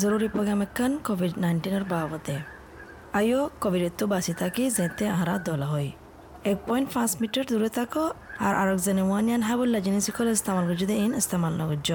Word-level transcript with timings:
জরুরি 0.00 0.28
programme 0.34 0.60
একান 0.66 0.92
Covid 1.06 1.34
নাইন্টিনের 1.42 1.84
বাবদে 1.92 2.36
আয়ো 3.18 3.40
তো 3.98 4.04
বাঁচি 4.12 4.32
থাকি 4.40 4.64
যেতে 4.76 5.04
আহারা 5.14 5.34
দলা 5.46 5.66
হয়। 5.72 5.90
এক 6.50 6.58
পয়েন্ট 6.66 6.88
পাঁচ 6.94 7.10
মিটার 7.20 7.44
দূরে 7.50 7.70
থাকো 7.78 8.04
আর 8.46 8.54
আরেকজনে 8.62 9.02
ওয়ানিয়ান 9.10 9.42
হাবুল্লা 9.48 9.78
জিনিস 9.86 10.02
সকলে 10.08 10.30
ইস্তেমাল 10.36 10.64
করে 10.68 10.78
যদি 10.82 10.94
ইন 11.04 11.12
ইস্তেমাল 11.20 11.52
নগর্য 11.60 11.90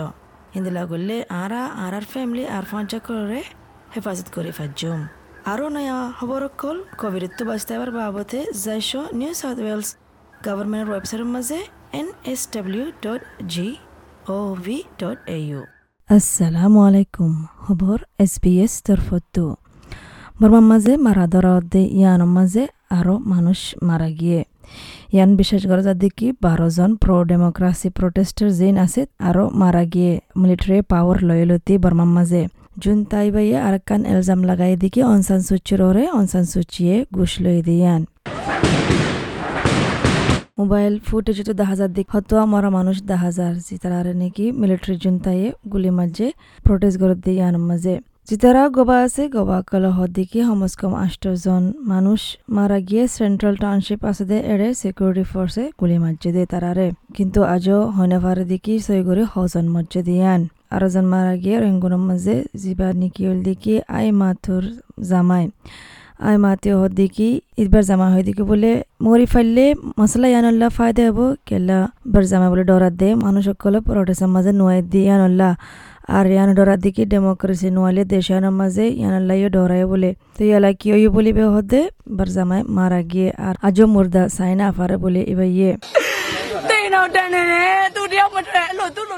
হিন্দিলা 0.54 0.84
করলে 0.92 1.16
আরা 1.44 1.62
আর 1.84 1.94
আর 2.00 2.06
ফ্যামিলি 2.12 2.44
আর 2.56 2.64
পঞ্চা 2.72 3.00
করে 3.08 3.40
হেফাজত 3.94 4.28
করে 4.36 4.52
ফাজ্জুম। 4.58 5.00
আরও 5.52 5.68
নয়া 5.76 5.98
খবর 6.18 6.42
কল 6.62 6.78
তো 7.38 7.44
বাঁচতে 7.50 7.72
এবার 7.78 7.92
বাবদে 7.98 8.40
যাইশ 8.66 8.92
নিউ 9.20 9.32
সাউথ 9.42 9.58
ওয়েলস 9.66 9.90
গভর্নমেন্টের 10.46 10.90
ওয়েবসাইটের 10.92 11.30
মাঝে 11.36 11.60
N 12.00 12.08
S 12.32 12.42
W 12.54 12.86
dot 13.06 13.22
G 13.54 13.68
O 14.34 14.36
V 14.66 14.78
dot 15.02 15.20
A 15.36 15.40
U 15.50 15.62
আসসালামু 16.18 16.80
আলাইকুম। 16.88 17.32
খবর 17.64 17.98
এছ 18.24 18.34
বি 18.44 18.54
এছ 18.66 18.74
তরফতো 18.88 19.46
বর্মার 20.40 20.66
মাঝে 20.72 20.94
মারা 21.06 21.26
অর্ধে 21.58 21.82
ইয়ানোর 22.00 22.32
মাঝে 22.38 22.64
আরও 22.98 23.16
মানুষ 23.32 23.60
মারা 23.88 24.10
গিয়ে। 24.20 24.42
ইয়ান 25.16 25.30
বিশেষ 25.40 25.62
করে 25.70 25.82
যা 25.88 25.94
দেখি 26.04 26.28
বারো 26.46 26.68
জন 26.78 26.92
প্রো 27.02 27.16
ডেমোক্রাসি 27.32 27.90
প্রোটেস্টার 27.98 28.50
জিন 28.60 28.76
আছে 28.86 29.02
আরও 29.28 29.44
মারা 29.62 29.84
গিয়ে। 29.94 30.14
মিলিটারি 30.42 30.78
পাওয়ার 30.92 31.18
লয়লতি 31.30 31.74
বর্মার 31.84 32.10
মাঝে। 32.18 32.42
জুন 32.82 32.98
তাই 33.12 33.28
বাইয়ে 33.36 33.58
আর 33.68 33.76
কান 33.88 34.02
এলজাম 34.12 34.40
লাগাই 34.50 34.74
দেখি 34.84 35.02
অনসান 35.14 35.40
সুচির 35.48 35.82
ওরে 35.88 36.04
অনসান 36.20 36.46
সুচিয়ে 36.54 36.96
ঘুষ 37.16 37.32
লই 37.44 37.60
দিয়ান। 37.68 38.02
মোবাইল 40.62 40.94
ফুটেজ 41.08 41.38
দেখা 41.62 41.76
দিক 41.98 42.08
হতো 42.14 42.36
মরা 42.54 42.70
মানুষ 42.78 42.98
দেখা 43.12 43.30
যার 43.38 43.56
জিতারা 43.68 44.14
নাকি 44.22 44.46
মিলিটারি 44.62 44.96
জুনতাইয়ে 45.04 45.48
গুলি 45.72 45.92
মাঝে 46.00 46.28
প্রোটেস্ট 46.66 46.98
করে 47.02 47.16
দিয়ে 47.24 47.36
ইয়ান 47.38 47.56
মাঝে। 47.70 47.96
জিতারা 48.30 48.64
গোবা 48.76 48.98
আছে, 49.06 49.24
গোবা 49.36 49.58
কলহ 49.72 49.98
দিকে 50.18 50.40
হমস 50.48 50.74
কম 50.80 50.94
আষ্টজন 51.06 51.64
মানুষ 51.92 52.22
মারা 52.56 52.80
গিয়ে 52.90 53.04
সেন্ট্রাল 53.18 53.56
টাউনশিপ 53.64 54.02
আছে 54.10 54.24
দে, 54.30 54.38
এড়ে 54.54 54.68
সিকিউরিটি 54.82 55.26
ফোর্সে 55.32 55.64
গুলি 55.80 55.98
মাঝে 56.04 56.30
দে 56.36 56.44
তারারে 56.52 56.88
কিন্তু 57.18 57.40
আজও 57.56 57.80
হইনাফারে 57.98 58.44
দিকে 58.52 58.74
সই 58.86 59.02
করে 59.08 59.24
হজন 59.34 59.66
মজ্জে 59.76 60.02
দিয়ান 60.10 60.42
আরও 60.76 60.88
জন 60.94 61.06
মারা 61.14 61.34
গিয়ে 61.44 61.58
রেঙ্গুনের 61.64 62.04
মাঝে 62.10 62.36
জিবা 62.62 62.88
নিকিউল 63.02 63.38
দিকে 63.48 63.76
আই 63.98 64.08
মাথুর 64.22 64.64
জামাই। 65.10 65.46
আই 66.28 66.36
মাতে 66.44 66.70
হদ 66.80 66.92
দেখি 67.02 67.30
ইবার 67.64 67.84
জামা 67.90 68.08
হয় 68.14 68.24
দেখি 68.28 68.44
বলে 68.52 68.72
মরি 69.06 69.26
ফাইলে 69.34 69.66
মশলা 70.00 70.28
ইয়ানুল্লাহ 70.34 70.70
ফায়দা 70.78 71.04
হব? 71.08 71.20
কেলা 71.48 71.78
বার 72.14 72.24
জামা 72.32 72.48
বলে 72.52 72.64
ডরাত 72.70 72.94
দে 73.02 73.10
মানুষ 73.26 73.44
সকলে 73.50 73.80
প্রোটেস্টের 73.88 74.30
মাঝে 74.36 74.52
নোয়াই 74.60 74.80
দিয়ে 74.92 75.06
ইয়ানুল্লাহ 75.10 75.52
আর 76.16 76.26
ইয়ান 76.34 76.50
ডরাত 76.58 76.80
দেখি 76.86 77.04
ডেমোক্রেসি 77.12 77.68
নোয়ালে 77.76 78.04
দেশানোর 78.14 78.54
মাঝে 78.60 78.86
ইয়ানুল্লাহ 79.02 79.36
ইয়ে 79.42 79.50
ডরাই 79.56 79.84
বলে। 79.92 80.10
তো 80.38 80.42
ইয়ালা 80.50 80.70
কি 80.80 80.88
ইয়ে 81.02 81.10
বলিবে 81.16 81.44
হদে 81.54 81.82
বার 82.18 82.28
জামাই 82.36 82.62
মারা 82.78 83.00
গিয়ে 83.12 83.30
আর 83.48 83.56
আজও 83.68 83.86
মুর্দা 83.94 84.22
সাইনা 84.38 84.66
আফারে 84.72 84.96
বলে 85.04 85.22
এবার 85.32 85.50
ইয়ে। 85.58 85.74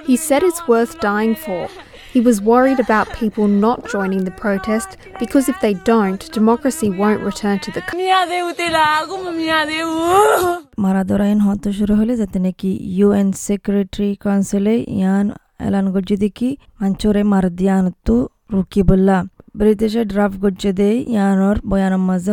He 0.09 0.15
said 0.27 0.41
it's 0.49 0.61
worth 0.69 0.93
dying 1.07 1.35
for. 1.43 1.63
He 2.12 2.20
was 2.20 2.36
worried 2.42 2.80
about 2.80 3.06
people 3.12 3.46
not 3.46 3.78
joining 3.86 4.22
the 4.24 4.34
protest 4.34 4.88
because 5.18 5.44
if 5.48 5.58
they 5.60 5.74
don't, 5.74 6.20
democracy 6.32 6.88
won't 6.92 7.20
return 7.22 7.56
to 7.58 7.70
the 7.70 7.82
country. 7.82 7.98
মারাদরাইন 10.84 11.38
হতে 11.46 11.68
শুরু 11.78 11.94
হলে 12.00 12.14
যাতে 12.16 12.38
নাকি 12.46 12.70
ইউএন 12.98 13.28
সেক্রেটারি 13.46 14.10
কাউন্সিলে 14.24 14.74
ইয়ান 14.98 15.26
এলান 15.66 15.86
গজ্জে 15.94 16.16
দেখি 16.24 16.50
মাঞ্চরে 16.80 17.22
মার 17.32 17.44
দিয়ান 17.58 17.84
তো 18.06 18.16
রুকি 18.52 18.82
বললা 18.90 19.16
ব্রিটিশে 19.58 20.02
ড্রাফট 20.12 20.36
গজ্জে 20.44 20.72
দে 20.80 20.90
ইয়ানোর 21.14 21.56
বয়ানের 21.70 22.02
মাঝে 22.08 22.32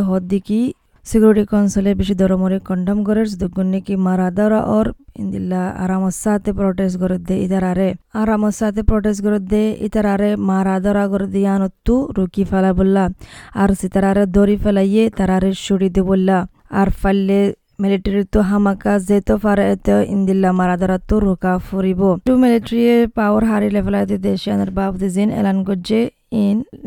সিকিউরিটি 1.08 1.44
কাউন্সিলে 1.52 1.90
বেশি 2.00 2.14
দরমরে 2.20 2.58
কন্ডম 2.68 2.98
করে 3.08 3.22
দুগুণ 3.40 3.66
নাকি 3.72 3.94
মারাদরা 4.06 4.60
ওর? 4.76 4.86
ইন্দিল্লা 5.22 5.62
আরামত 5.84 6.14
সাথে 6.24 6.50
প্রোটেস্ট 6.58 6.96
করে 7.02 7.16
দে 7.28 7.36
ইতারারে। 7.46 7.88
আরামত 8.20 8.54
সাথে 8.60 8.80
প্রোটেস্ট 8.88 9.20
করে 9.24 9.38
দে 9.52 9.62
ইতারারে 9.86 10.30
মারাদরা 10.48 11.04
করে 11.12 11.26
দিয়ান 11.34 11.62
তু 11.86 11.96
রুকি 12.16 12.42
ফেলা 12.50 12.70
বললা। 12.78 13.04
আর 13.62 13.70
সিতারারে 13.80 14.24
দড়ি 14.34 14.56
ফেলাইয়ে 14.62 15.04
তারারে 15.18 15.50
সুড়ি 15.64 15.88
দে 15.94 16.02
বললা। 16.10 16.38
আর 16.80 16.88
ফাল্লে 17.00 17.40
মিলিটারি 17.82 18.22
তো 18.34 18.40
হামাকা 18.48 18.92
যেতে 19.08 19.34
পারে 19.44 19.64
এতে 19.74 19.92
ইন্দিল্লা 20.14 20.50
মারাদারা 20.58 20.96
তো 21.08 21.16
রোকা 21.26 21.52
ফুরিব। 21.66 22.00
টু 22.26 22.32
মিলিটারি 22.42 22.82
পাওয়ার 23.16 23.42
হারি 23.50 23.68
লেভেলাইতে 23.76 24.16
দেশিয়ানের 24.26 24.70
বাবদে 24.78 25.08
জিন 25.14 25.28
এলান 25.40 25.58
গজ্জে 25.68 26.00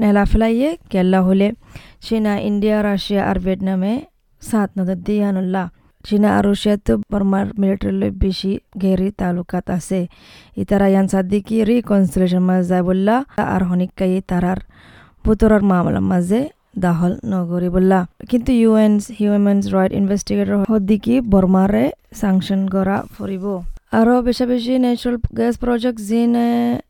নেলা 0.01 0.23
ফেলাইয়ে 0.31 0.69
কেল্লা 0.91 1.19
হলে 1.27 1.47
চীনা, 2.05 2.33
ইন্ডিয়া, 2.49 2.77
রাশিয়া 2.87 3.21
আর 3.29 3.37
ভিয়েতনামে 3.45 3.93
সাত 4.41 4.69
নদর 4.77 4.99
দিয়ানুল্লাহ। 5.07 5.65
চীনা 6.07 6.29
আর 6.37 6.43
রাশিয়া 6.49 6.75
তো 6.85 6.93
বর্মার 7.11 7.45
মিলিটারি 7.61 8.09
বেশি 8.23 8.51
গেরি 8.83 9.09
তালুকাত 9.19 9.65
আছে। 9.77 9.99
ইতারা 10.61 10.87
ইয়ান 10.93 11.05
সাদিকি 11.11 11.57
রিকনসিলেশন 11.69 12.43
মাঝে 12.49 12.65
যায় 12.71 12.83
বললা 12.89 13.15
আর 13.53 13.61
হনিকাই 13.69 14.13
তারার 14.29 14.59
বুতরার 15.25 15.63
মামলার 15.71 16.05
মাঝে 16.11 16.39
দাহল 16.83 17.13
নগরী 17.31 17.69
বললা। 17.75 17.99
কিন্তু 18.29 18.51
ইউএন 18.61 18.93
হিউম্যানস 19.17 19.65
রাইট 19.75 19.91
ইনভেস্টিগেটর 19.99 20.55
হদ্দিকি 20.71 21.15
বর্মারে 21.31 21.85
সাংশন 22.21 22.61
করা 22.73 22.95
ফুরিব। 23.13 23.45
বেশি 23.93 24.45
বেশি 24.45 24.73
ন্যাচারাল 24.83 25.17
গ্যাস 25.37 25.55
প্রজেক্ট 25.63 25.99
জিন 26.09 26.33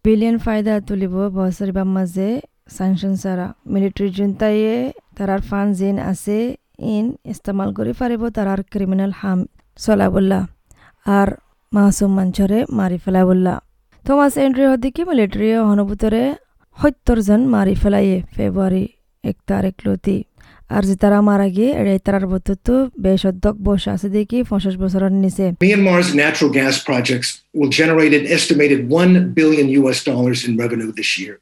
বিলিয়ন 0.05 0.37
ফায়দা 0.45 0.73
তুলিব 0.87 1.15
বছরিবার 1.37 1.87
মাঝে 1.95 2.29
সাংশন 2.69 3.13
সারা 3.23 3.47
মিলিটারি 3.73 4.09
জুনতাইয়ে 4.17 4.75
তারার 5.17 5.41
ফান 5.49 5.67
জিন 5.79 5.95
আছে 6.11 6.37
ইন 6.89 7.05
ইস্তেমাল 7.25 7.69
করে 7.77 7.91
পারিব 7.99 8.21
তারার 8.37 8.61
ক্রিমিনাল 8.71 9.13
হাম 9.19 9.39
চলা 9.79 10.07
বললা 10.09 10.39
আর 11.05 11.29
মাসুম 11.71 12.11
মাঞ্চরে 12.17 12.59
মারি 12.77 12.97
ফেলা 13.03 13.21
বললা 13.29 13.53
থমাস 14.05 14.33
এন্ট্রি 14.37 14.65
হদ্দিকি 14.71 15.01
মিলিটারি 15.09 15.49
অনুভূতরে 15.65 16.23
সত্তরজন 16.77 17.41
মারি 17.53 17.75
ফেলাইয়ে 17.81 18.17
ফেব্রুয়ারি 18.33 18.85
এক 19.23 19.37
তারিখ 19.47 19.75
লতি 19.85 20.17
আর 20.76 20.82
যে 20.88 20.94
তারা 21.02 21.18
মারা 21.28 21.46
গিয়ে 21.56 21.70
এড়াই 21.80 21.98
তারার 22.06 22.26
বতুতো 22.32 22.74
বেশ 23.04 23.22
অধ্যক 23.30 23.56
বসে 23.66 23.88
আছে 23.94 24.08
দেখি 24.16 24.38
পঞ্চাশ 24.50 24.74
বছরের 24.82 25.14
নিচে 25.24 25.44
Myanmar's 25.64 26.08
natural 26.24 26.50
gas 26.60 26.74
projects 26.88 27.28
will 27.58 27.72
generate 27.80 28.12
an 28.20 28.24
estimated 28.38 28.80
1 28.90 29.38
billion 29.38 29.66
US 29.80 29.98
dollars 30.10 30.38
in 30.46 30.52
revenue 30.62 30.90
this 31.00 31.10
year. 31.22 31.34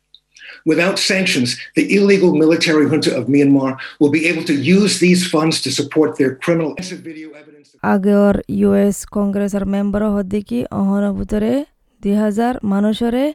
Without 0.67 0.97
sanctions, 1.13 1.49
the 1.79 1.85
illegal 1.97 2.31
military 2.35 2.85
junta 2.91 3.11
of 3.19 3.23
Myanmar 3.33 3.73
will 4.01 4.13
be 4.19 4.23
able 4.31 4.45
to 4.51 4.57
use 4.79 4.93
these 4.99 5.23
funds 5.35 5.57
to 5.65 5.71
support 5.71 6.09
their 6.19 6.33
criminal 6.45 6.73
video 7.09 7.29
evidence. 7.41 7.69
আগের 7.95 8.35
US 8.61 8.99
কংগ্রেসের 9.17 9.65
member 9.75 10.03
হদ্দিকি 10.17 10.59
অহন 10.81 11.05
ভিতরে 11.19 11.53
দুই 12.02 12.16
হাজার 12.24 12.54
মানুষরে 12.64 13.26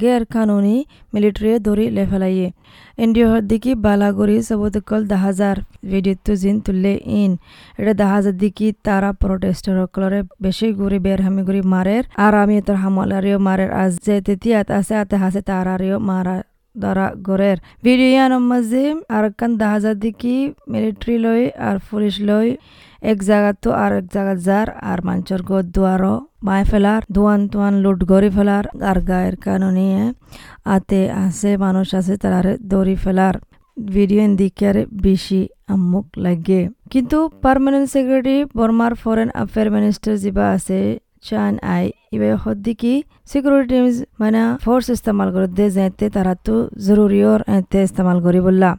গের 0.00 0.22
কানুনি 0.34 0.76
military 1.14 1.50
ধরি 1.66 1.86
লেফেলাইয়ে। 1.96 2.48
India 3.04 3.28
হদ্দিকি 3.32 3.72
বালাগরি 3.84 4.36
সবতকল 4.48 5.00
দাহাজার। 5.12 5.56
Video 5.92 6.34
জিন 6.42 6.56
তুললে 6.64 6.92
in. 7.22 7.32
এটা 7.78 7.92
দাহাজার 8.02 8.34
দিকি 8.42 8.68
তারা 8.86 9.10
প্রোটেস্টার 9.22 9.74
সকলরে 9.80 10.20
বেশি 10.44 10.68
ঘুরি 10.80 10.98
বের 11.06 11.18
হামি 11.24 11.42
ঘুরি 11.48 11.62
মারের। 11.74 12.04
আর 12.24 12.32
আমি 12.42 12.54
তোর 12.66 12.76
হামলারিও 12.82 13.38
মারের। 13.46 13.70
আজ 13.82 13.92
যে 14.06 14.16
তেতিয়াত 14.26 14.68
আছে, 14.78 14.94
আতে 15.02 15.16
হাসে 15.22 15.40
তারারিও 15.48 15.96
মারা 16.10 16.36
দ্বারা 16.76 17.06
গড়ের। 17.28 17.58
ভিডিও 17.84 18.38
মাঝে 18.50 18.84
আর 19.16 19.24
কান 19.38 19.50
দাহাজার 19.62 19.96
দিকি 20.04 20.36
মিলিটারি 20.72 21.16
লই 21.24 21.42
আর 21.68 21.76
পুলিশ 21.88 22.14
লই 22.28 22.48
এক 23.12 23.18
জায়গা 23.28 23.50
তো 23.62 23.70
আর 23.82 23.90
এক 24.00 24.06
জায়গা 24.14 24.34
যার, 24.46 24.68
আর 24.90 24.98
মাঞ্চর 25.08 25.40
গো 25.48 25.58
দুয়ারও 25.74 26.14
মায় 26.46 26.64
ফেলার, 26.70 27.00
দোয়ান 27.16 27.40
তোয়ান 27.52 27.74
লুট 27.84 28.00
গড়ি 28.10 28.30
ফেলার, 28.36 28.64
আর 28.90 28.98
গায়ের 29.10 29.36
কানুনি 29.44 29.86
আতে 30.74 31.00
আছে 31.24 31.50
মানুষ 31.64 31.88
আছে 31.98 32.14
তারারে 32.22 32.52
দড়ি 32.70 32.96
ফেলার। 33.04 33.34
ভিডিও 33.76 34.24
দিকে 34.40 34.70
বেশি 35.06 35.40
আমুক 35.74 36.06
লাগে। 36.24 36.60
কিন্তু 36.92 37.18
পার্মানেন্ট 37.44 37.86
সেক্রেটারি, 37.94 38.36
বর্মার 38.58 38.92
ফরেন 39.02 39.28
অ্যাফেয়ার 39.36 39.68
মিনিস্টার 39.76 40.12
যিবা 40.22 40.44
আছে, 40.56 40.78
চান 41.26 41.54
আই, 41.74 41.84
ইবে 42.14 42.28
হদ্দিকি 42.44 42.94
সিকিউরিটি 43.30 43.78
মানে 44.22 44.40
ফোর্স 44.64 44.86
ইস্তেমাল 44.94 45.28
করে 45.34 45.48
দে 45.58 45.66
যাইতে 45.76 46.04
তারা 46.16 46.34
তো 46.46 46.54
জরুরিওর 46.86 47.40
এতে 47.56 47.78
ইস্তেমাল 47.86 48.18
করি 48.26 48.40
বললা 48.46 48.70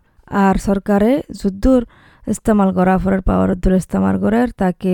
আর 0.46 0.56
সরকারে 0.68 1.12
যুদ্ধর 1.40 1.82
ইস্তেমাল 2.34 2.70
করা 2.78 2.96
ফরের 3.04 3.22
পাওয়ার 3.28 3.50
দূর 3.62 3.74
ইস্তেমাল 3.82 4.16
করার 4.24 4.48
তাকে 4.62 4.94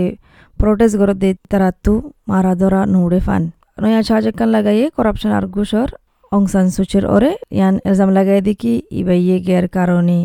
প্রোটেস্ট 0.59 0.95
করে 1.01 1.13
দে 1.21 1.29
তারা 1.51 1.69
তো 1.85 1.93
মারা 2.29 2.53
ধরা 2.61 2.81
নুড়ে 2.93 3.19
ফান। 3.27 3.43
নয়া 3.83 4.01
সাহায্যান 4.07 4.49
লাগাইয়ে 4.55 4.85
করাপশন 4.97 5.31
আর 5.37 5.45
ঘুষর 5.55 5.89
অংসান 6.31 6.65
সুচের 6.75 7.05
ওরে 7.15 7.31
ইয়ান 7.57 7.75
এলজাম 7.87 8.09
লাগাই 8.17 8.39
দেখি 8.49 8.73
ইবাইয়ে 8.99 9.37
গের 9.47 9.65
কারণে 9.77 10.19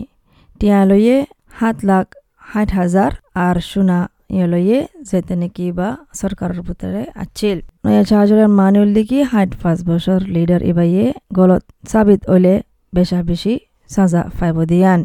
টিয়া 0.60 0.80
লইয়ে 0.90 1.16
সাত 1.58 1.76
লাখ 1.88 2.06
ষাট 2.50 2.68
হাজার 2.78 3.10
আর 3.46 3.56
সোনা 3.70 4.00
ইয়ে 4.36 4.80
যেতে 5.10 5.34
নাকি 5.40 5.66
বা 5.78 5.88
সরকারের 6.20 6.60
ভিতরে 6.66 7.02
আছিল। 7.22 7.58
নয়া 7.84 8.02
সাহায্যের 8.10 8.50
মানুষ 8.60 8.86
দেখি 8.98 9.18
ষাট 9.30 9.50
পাঁচ 9.62 9.78
বছর 9.90 10.18
লিডার 10.34 10.62
ইবাইয়ে 10.72 11.06
গলত 11.38 11.62
সাবিত 11.92 12.22
ওলে 12.34 12.54
বেশা 12.92 13.18
বেশি 13.30 13.54
সাজা 13.94 14.22
ফাইব 14.36 14.56
দিয়ান। 14.70 15.00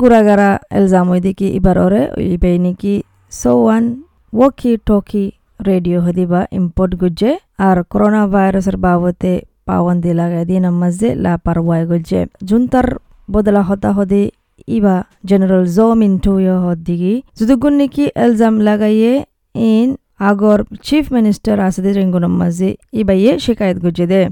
গুড়াগাড়া 0.00 0.50
এলজাম 0.70 1.06
ওই 1.12 1.20
দেখি 1.20 1.46
এবার 1.58 1.76
ওরে 1.78 2.02
ইবে 2.26 2.50
নাকি 2.58 2.94
সোয়ান 3.32 3.84
ওকি 4.32 4.72
টকি 4.86 5.24
রেডিও 5.60 5.98
হদিবা 6.06 6.40
ইম্পোর্ট 6.58 6.92
গুজে 7.00 7.32
আর 7.58 7.76
করোনা 7.90 8.22
ভাইরাসের 8.26 8.76
বাবতে 8.84 9.32
পাওয়ান্দি 9.66 10.10
লাগাই 10.20 10.44
দিয়ে 10.48 10.60
নামাজে 10.66 11.08
লাপারওয়াই 11.24 11.82
গুজে 11.90 12.20
জুনতার 12.48 12.86
বদলা 13.28 13.62
হতা 13.68 13.90
হদি 13.96 14.22
ইবা 14.68 14.96
জেনারেল 15.28 15.64
জো 15.76 15.86
মিন্টু 15.94 16.32
হদ্দিগি 16.64 17.14
যুদুগুন 17.38 17.74
নাকি 17.80 18.04
এলজাম 18.16 18.54
লাগাইয়ে 18.68 19.12
ইন 19.54 19.88
আগর 20.20 20.58
চিফ 20.82 21.04
মিনিস্টার 21.16 21.56
আসিদি 21.66 21.90
রেঙ্গুনম 21.92 22.32
মাঝে 22.40 22.70
ইবাইয়ে 23.00 23.32
শিকায়ত 23.44 23.76
গুজে 23.84 24.06
দে 24.06 24.22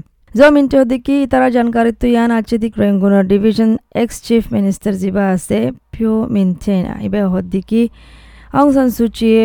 তারা 1.31 1.47
জানকারি 1.55 1.91
তো 2.01 2.05
ইয়ান 2.13 2.29
আছে 2.39 2.55
দিক 2.63 2.73
রেঙ্গুনার 2.81 3.23
ডিভিশন 3.31 3.71
এক্স 4.01 4.15
চিফ 4.25 4.43
মিনিস্টার 4.55 4.93
জিবা 5.01 5.25
আছে 5.35 5.59
পিও 5.91 6.15
মিনথেন 6.35 6.83
ইবা 7.05 7.19
হদ্দিকি 7.33 7.81
আং 8.59 8.65
সান 8.75 8.87
সুচিয়ে 8.97 9.43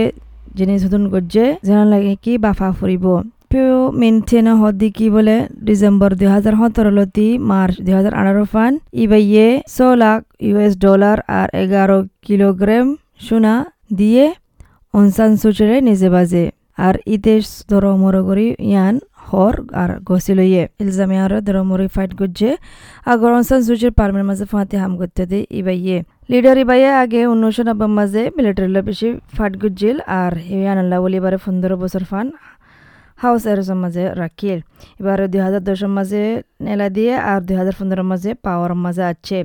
জিনিস 0.59 0.81
হুদুন 0.85 1.05
গজ্জে 1.13 1.47
যেন 1.67 1.81
লাগে 1.93 2.15
কি 2.25 2.33
বাফা 2.45 2.69
ফুরিব। 2.79 3.05
পিও 3.51 3.79
মেনটেন 4.01 4.47
হদ্দি 4.63 4.89
কি 4.97 5.07
বলে, 5.15 5.37
ডিসেম্বর 5.67 6.11
দুই 6.21 6.29
হাজার 6.35 6.55
সতেরোলতি 6.61 7.29
মার্চ 7.51 7.75
দুই 7.85 7.95
হাজার 7.99 8.13
আঠারো 8.21 8.45
ফান 8.53 8.73
ইবাইয়ে 9.05 9.47
ছ 9.75 9.77
লাখ 10.03 10.21
ইউএস 10.49 10.73
ডলার 10.85 11.19
আর 11.39 11.49
এগারো 11.63 11.99
কিলোগ্রাম 12.27 12.87
সোনা 13.27 13.55
দিয়ে 13.99 14.25
অনসান 14.95 15.31
সুচরে 15.41 15.77
নিজে 15.89 16.09
বাজে। 16.15 16.45
আর 16.87 16.95
ইতে 17.15 17.35
ধরমরগরি 17.71 18.49
ইয়ান 18.71 18.95
হর 19.31 19.55
আর 19.83 19.91
গছিলইয়ে 20.09 20.63
ইলজামে 20.83 21.17
আর 21.25 21.33
ধরমরি 21.47 21.89
ফাইট 21.97 22.13
গজ্জে 22.21 22.51
আগর 23.13 23.31
অনসান 23.39 23.61
সুচের 23.67 23.93
পারমের 23.99 24.25
মাঝে 24.31 24.45
ফাঁতে 24.53 24.77
হাম 24.83 24.93
করতে 25.01 25.23
দে 25.31 25.39
ইবাইয়ে 25.61 25.97
লিডার 26.31 26.57
ইবাইয়ে 26.65 26.91
আগে 27.03 27.21
উনিশশো 27.33 27.63
নব্বই 27.69 27.91
মাঝে 27.99 28.23
মিলিটারির 28.37 28.83
বেশি 28.89 29.09
ফাট 29.37 29.53
গুজিল 29.63 29.97
আর 30.21 30.33
আল্লাহ 30.83 30.99
বলি 31.05 31.17
এবারে 31.21 31.39
পনেরো 31.45 31.77
বছর 31.83 32.03
ফান 32.11 32.27
হাউস 33.19 33.43
এরসের 33.53 33.79
মাঝে 33.85 34.05
রাখিল 34.23 34.59
এবারে 35.01 35.25
দুই 35.33 35.41
হাজার 35.47 35.63
দশের 35.69 35.91
মাঝে 35.99 36.23
নেলা 36.65 36.89
দিয়ে 36.97 37.13
আর 37.31 37.41
দুই 37.47 37.57
হাজার 37.61 37.75
পনেরোর 37.79 38.07
মাঝে 38.13 38.31
পাওয়ার 38.47 38.73
মাঝে 38.85 39.05
আছে। 39.13 39.39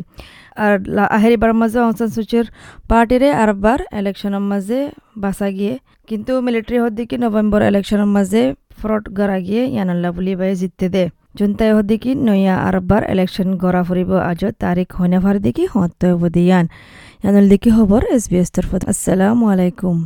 আর 0.64 0.74
আহেরিবার 1.18 1.52
মাঝে 1.62 1.78
অংসান 1.88 2.10
সুচির 2.16 2.46
পার্টিরে 2.90 3.30
আরবার 3.44 3.80
ইলেকশনের 4.00 4.44
মাঝে 4.52 4.80
বাসা 5.24 5.48
গিয়ে। 5.58 5.74
কিন্তু 6.10 6.32
মিলিটারি 6.46 6.78
হদ্দিকি 6.84 7.16
নভেম্বর 7.24 7.60
ইলেকশনের 7.72 8.10
মাঝে 8.16 8.42
ফ্রড 8.86 9.06
গড়া 9.18 9.38
গিয়ে 9.48 9.64
ইয়ানাল্লাহ 9.74 10.10
বলি 10.18 10.34
বাই 10.40 10.52
জিততে 10.62 11.04
জুনতাই 11.38 11.72
হদ্দিকি 11.78 12.12
নয়া 12.28 12.56
আরবার 12.68 13.02
ইলেকশন 13.14 13.50
গড়া 13.64 13.82
ফুরিব 13.88 14.12
আজ 14.30 14.42
তারিখ 14.64 14.90
হনে 15.00 15.18
ফার 15.24 15.36
দিকি 15.46 15.64
হত 15.74 16.02
বুদিয়ান 16.22 16.66
ইয়ানুল 17.22 17.46
দিকি 17.52 17.70
খবর 17.78 18.02
এস 18.16 18.24
বি 18.32 18.38
এস 18.44 18.50
তরফত 18.56 18.82
আসসালামু 18.92 19.46
আলাইকুম। 19.54 19.98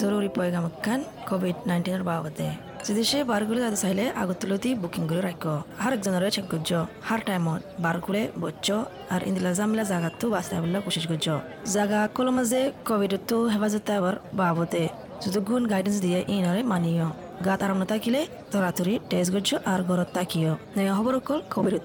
জরুরি 0.00 0.30
পয়গাম 0.36 0.64
খান 0.84 1.00
কোভিড 1.28 1.56
নাইন্টিনের 1.68 2.02
বাবদে। 2.08 2.48
যদি 2.86 3.02
সে 3.10 3.18
বারগুলো 3.30 3.58
যাতে 3.64 3.78
চাইলে 3.84 4.04
আগতলতি 4.22 4.70
বুকিং 4.82 5.02
করে 5.10 5.22
রাখ 5.28 5.44
হার 5.82 5.92
একজনের 5.96 6.24
চেক 6.36 6.46
করছ 6.52 6.70
হার 7.08 7.20
টাইমত 7.26 7.60
বারগুলে 7.84 8.22
বচ্চ 8.42 8.66
আর 9.14 9.20
ইন্দিলা 9.28 9.52
জামিলা 9.58 9.84
জাগাতো 9.92 10.24
বাঁচতে 10.34 10.54
বলে 10.62 10.80
কোশিশ 10.86 11.04
করছ 11.10 11.26
জাগা 11.74 12.00
কলো 12.16 12.30
মাঝে 12.36 12.60
কোভিডতো 12.88 13.36
হেফাজতে 13.52 13.92
আবার 13.98 14.14
বাবদে। 14.40 14.84
যদি 15.22 15.38
গুণ 15.48 15.62
গাইডেন্স 15.72 15.96
দিয়ে 16.04 16.18
ইনরে 16.34 16.62
মানিও 16.72 17.08
গাত 17.46 17.60
আরাম 17.64 17.80
থাকিলে 17.92 18.20
তরাতরি 18.52 18.94
টেস্ট 19.10 19.30
করছ 19.34 19.50
আর 19.72 19.80
গরত 19.88 20.08
তাকিও 20.16 20.52
নয়া 20.76 20.92
খবর 20.98 21.14
অকল 21.20 21.40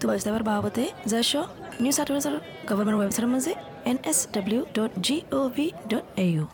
বাঁচতে 0.09 0.27
আবার 0.31 0.43
বাবদে 0.49 0.85
যাইছ। 1.11 1.31
নিউ 1.83 1.93
সাউথ 1.97 2.09
ওয়েলসের 2.11 2.35
গভর্নমেন্ট 2.69 2.99
ওয়েবসাইটের 2.99 3.31
মাঝে 3.33 3.51
N 3.91 3.97
S 4.09 4.17
W 4.33 4.61
dot 4.77 4.91
G 5.05 5.15
O 5.37 5.39
V 5.55 5.65
dot 5.91 6.05
A 6.23 6.25
U 6.33 6.45